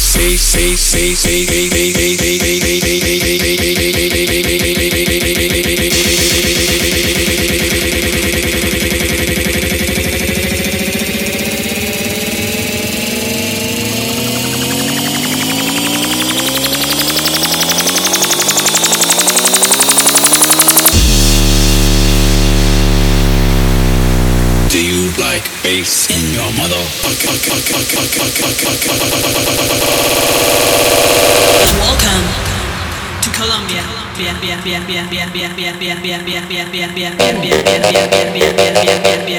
[0.00, 1.69] say, say, say, say, say, say.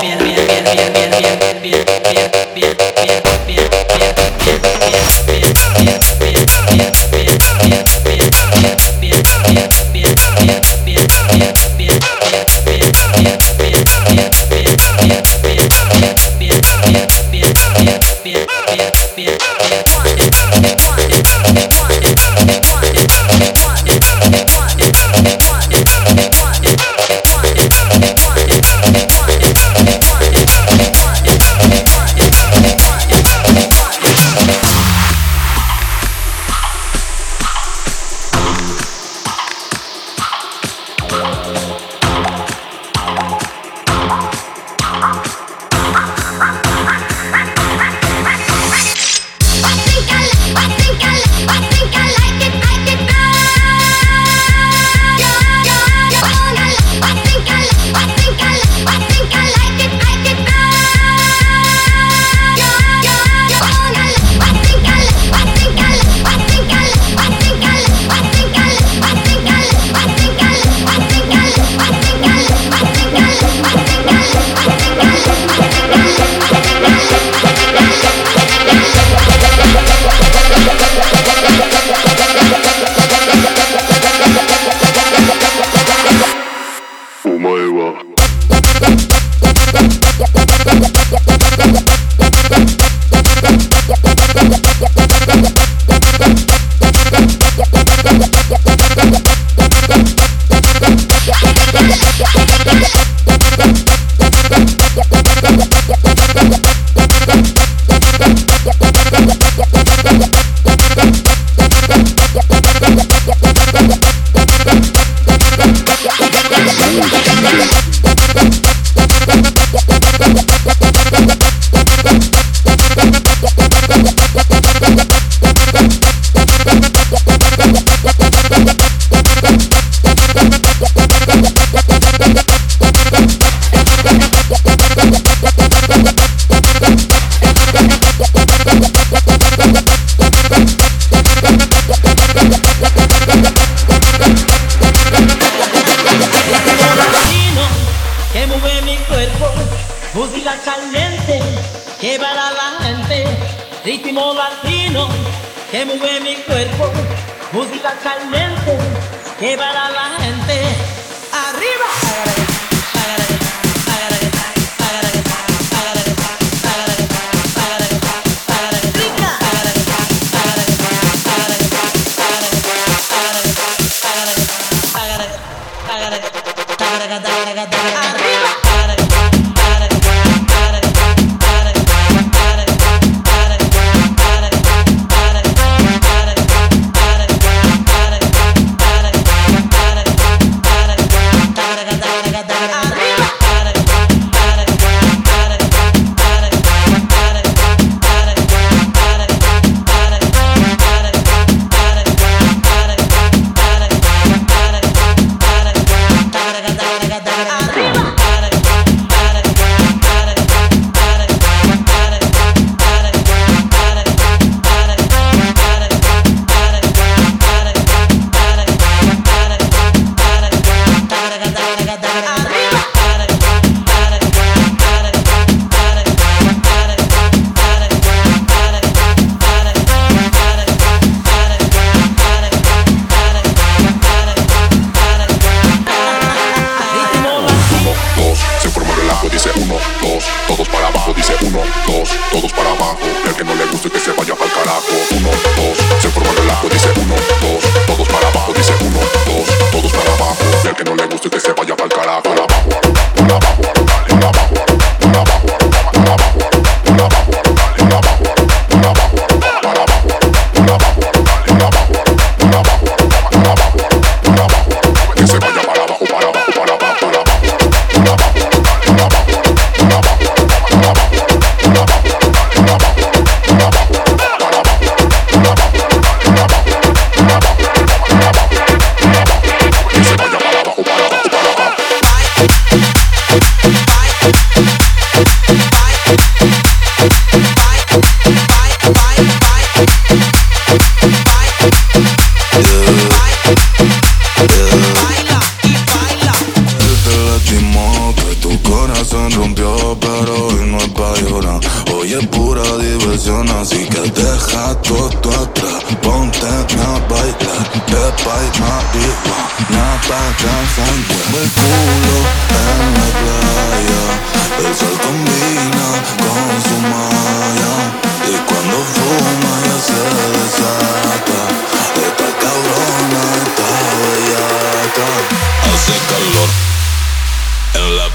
[0.00, 1.91] bien, bien, bien, bien, bien, bien, bien.
[41.12, 41.71] Bye.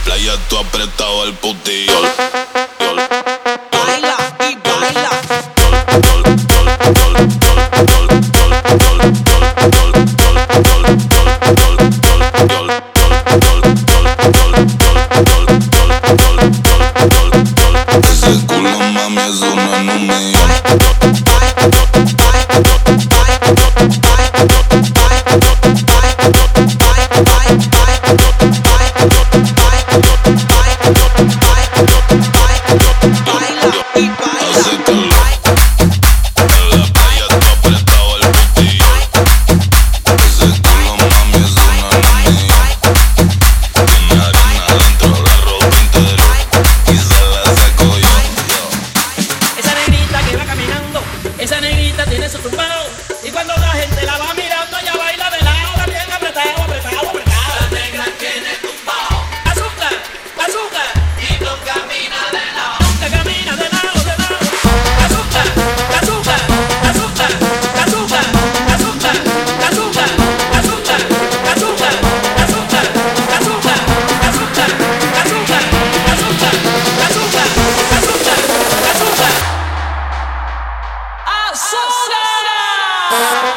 [0.08, 1.94] Playa tú apretado el putillo.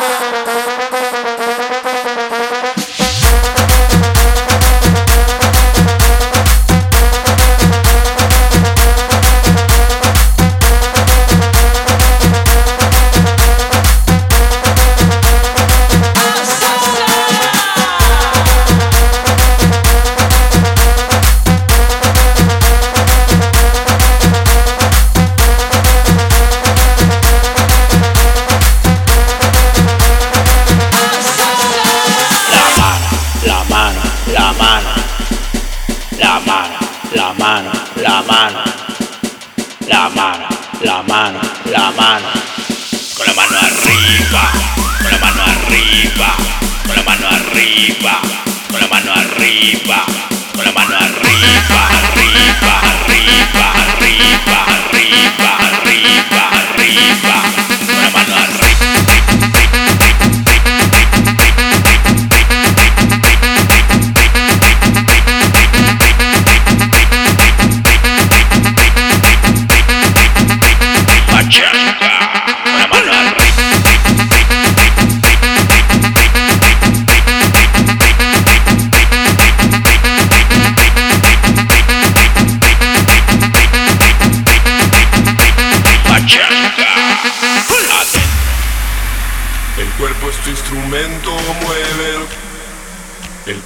[0.01, 0.60] Thank.
[37.13, 38.63] la mano, la mano,
[39.87, 40.47] la mano,
[40.81, 42.31] la mano, la mano.
[43.15, 44.51] Con la mano arriba,
[45.03, 46.35] con la mano arriba,
[46.87, 48.21] con la mano arriba,
[48.71, 50.05] con la mano arriba,
[50.55, 55.50] con la mano arriba, arriba, arriba, arriba, arriba.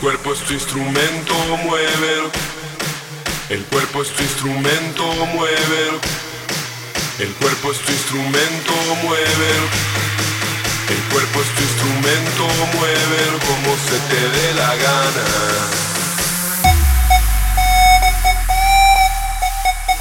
[0.04, 1.34] cuerpo es tu instrumento,
[1.64, 2.30] muévelo.
[3.48, 5.98] El cuerpo es tu instrumento, muévelo.
[7.18, 9.66] El cuerpo es tu instrumento, muévelo.
[10.90, 12.46] El cuerpo es tu instrumento,
[12.76, 15.24] muévelo como se te dé la gana.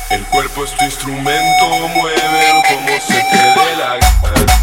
[0.10, 4.63] El cuerpo es tu instrumento, mueve como se te dé la gana.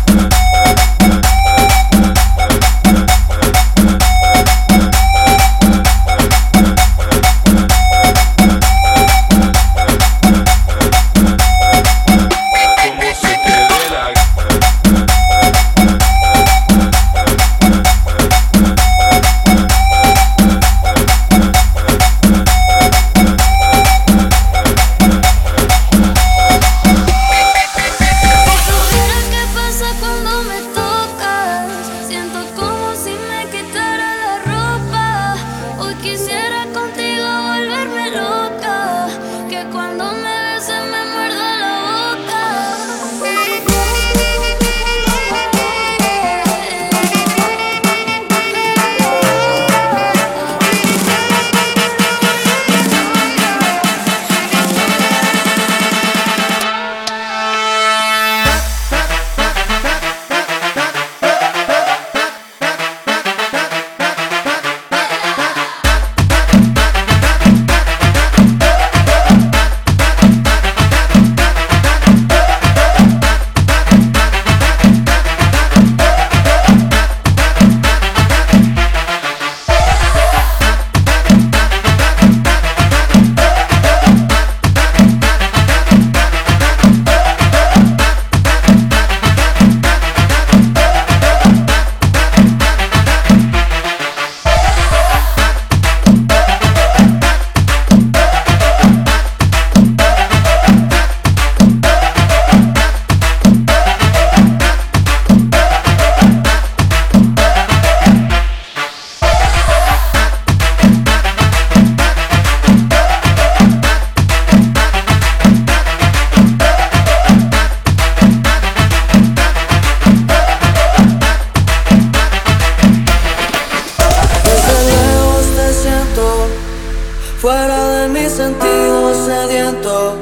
[127.41, 130.15] Fuera de mis sentidos sediento,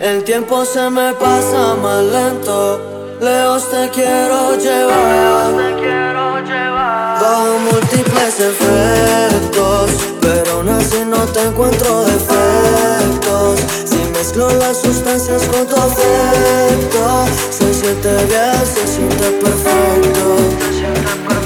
[0.00, 3.18] el tiempo se me pasa más lento.
[3.20, 7.20] Leos te quiero llevar, Leos te quiero llevar.
[7.20, 9.90] bajo múltiples efectos,
[10.22, 13.60] pero aún así no te encuentro defectos.
[13.84, 19.18] Si mezclo las sustancias con tu afecto, se siente bien, se siente.
[19.18, 21.41] Se siente perfecto.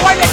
[0.00, 0.27] away.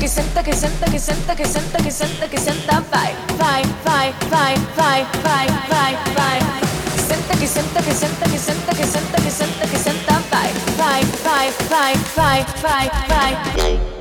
[0.00, 4.14] que senta, que senta, que senta, que senta, que senta, que senta, vai, vai, vai,
[4.30, 6.40] vai, vai, vai, vai, vai.
[7.06, 11.04] Senta, que senta, que senta, que senta, que senta, que senta, que senta, vai, vai,
[11.22, 13.99] vai, vai, vai, vai, vai.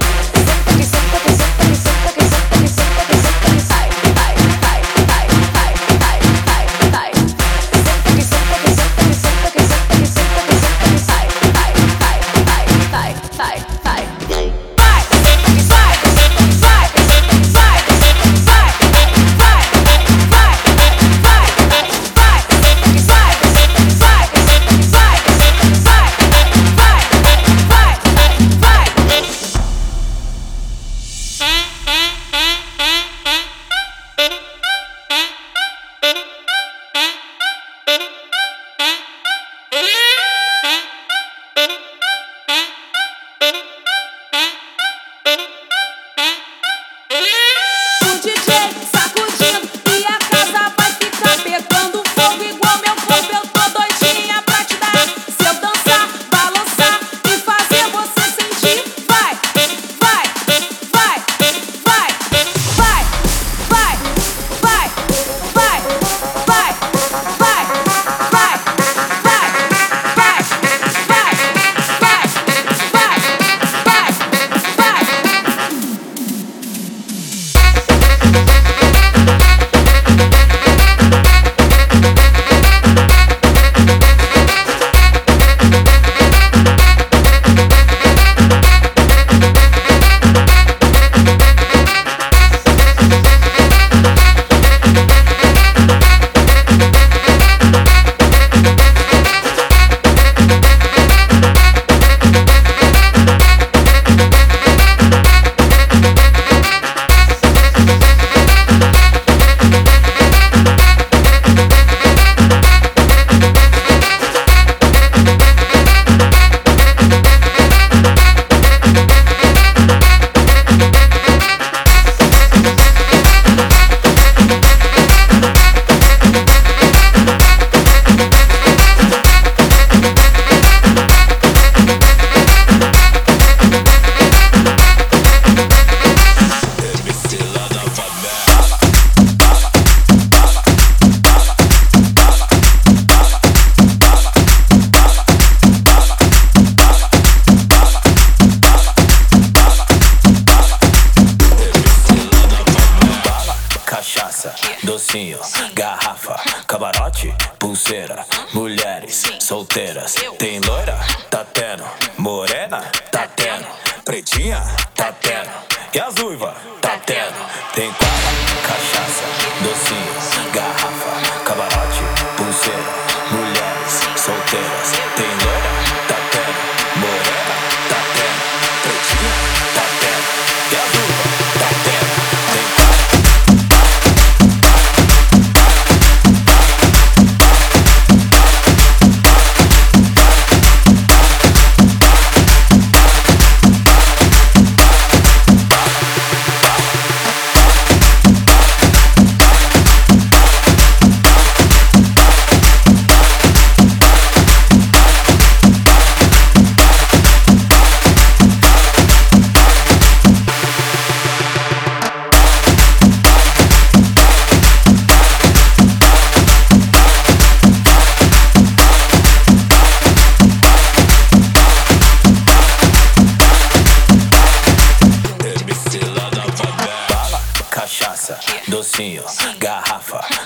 [157.60, 160.16] Pulseira, mulheres solteiras.
[160.38, 160.98] Tem loira?
[161.30, 161.84] Tá tendo.
[162.18, 162.82] Morena?
[163.12, 163.68] Tá tendo.
[164.06, 164.62] Pretinha?
[164.96, 165.50] Tá tendo.
[165.94, 166.56] E as uivas?
[166.82, 167.36] Tá tendo.
[167.76, 168.09] Tem quadra,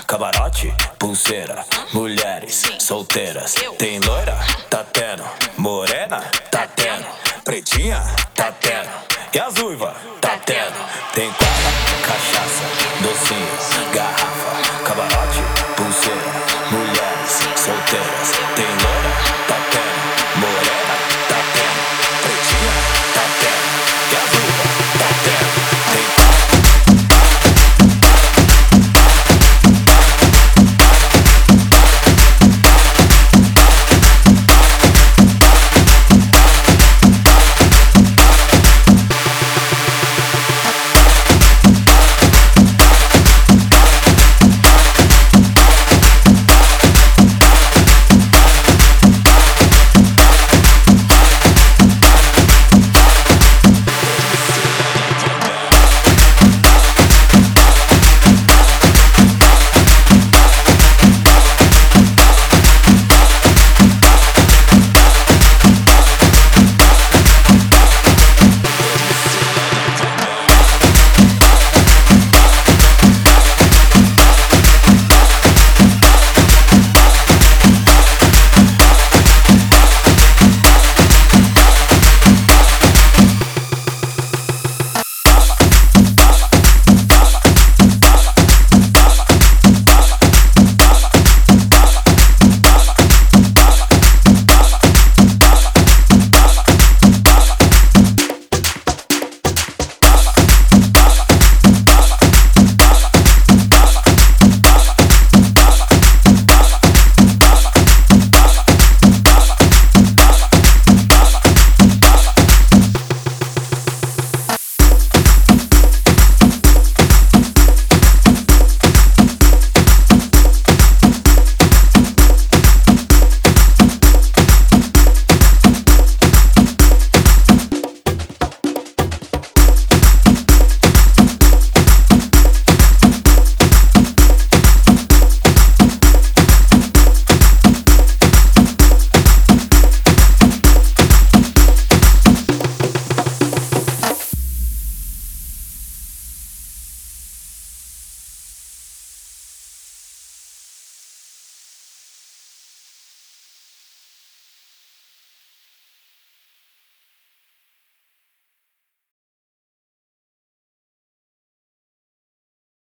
[0.06, 3.54] camarote, pulseira, mulheres solteiras.
[3.78, 4.36] Tem loira?
[4.70, 5.24] Tá tendo.
[5.56, 6.20] Morena?
[6.50, 7.06] Tá tendo.
[7.44, 8.00] Pretinha?
[8.34, 8.88] Tá tendo.
[9.32, 9.94] E as uivas?
[10.20, 10.74] Tá tendo.
[11.12, 11.73] Tem quadra,